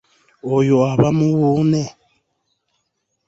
[0.55, 1.83] Oyo aba muwuune.